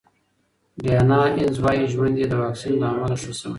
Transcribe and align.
ډیانا 0.83 1.19
اینز 1.37 1.57
وايي 1.63 1.85
ژوند 1.93 2.15
یې 2.21 2.25
د 2.29 2.33
واکسین 2.43 2.73
له 2.81 2.87
امله 2.93 3.15
ښه 3.21 3.31
شوی. 3.39 3.49